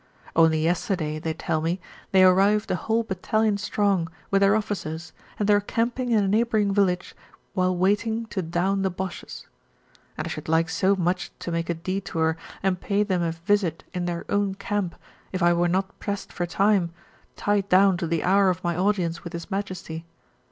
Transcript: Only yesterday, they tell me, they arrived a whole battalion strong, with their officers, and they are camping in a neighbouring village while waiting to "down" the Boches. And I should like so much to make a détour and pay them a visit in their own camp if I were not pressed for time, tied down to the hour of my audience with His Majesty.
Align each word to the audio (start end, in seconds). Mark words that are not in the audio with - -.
Only 0.35 0.63
yesterday, 0.63 1.19
they 1.19 1.35
tell 1.35 1.61
me, 1.61 1.79
they 2.11 2.23
arrived 2.23 2.71
a 2.71 2.75
whole 2.75 3.03
battalion 3.03 3.59
strong, 3.59 4.09
with 4.31 4.41
their 4.41 4.55
officers, 4.55 5.13
and 5.37 5.47
they 5.47 5.53
are 5.53 5.59
camping 5.61 6.09
in 6.09 6.23
a 6.23 6.27
neighbouring 6.27 6.73
village 6.73 7.13
while 7.53 7.77
waiting 7.77 8.25
to 8.33 8.41
"down" 8.41 8.81
the 8.81 8.89
Boches. 8.89 9.45
And 10.17 10.25
I 10.25 10.29
should 10.31 10.49
like 10.49 10.69
so 10.69 10.95
much 10.95 11.29
to 11.37 11.51
make 11.51 11.69
a 11.69 11.75
détour 11.75 12.35
and 12.63 12.81
pay 12.81 13.03
them 13.03 13.21
a 13.21 13.31
visit 13.31 13.83
in 13.93 14.05
their 14.05 14.25
own 14.27 14.55
camp 14.55 14.95
if 15.31 15.43
I 15.43 15.53
were 15.53 15.67
not 15.69 15.99
pressed 15.99 16.33
for 16.33 16.47
time, 16.47 16.91
tied 17.35 17.69
down 17.69 17.95
to 17.97 18.07
the 18.07 18.23
hour 18.23 18.49
of 18.49 18.63
my 18.63 18.75
audience 18.75 19.23
with 19.23 19.33
His 19.33 19.51
Majesty. 19.51 20.07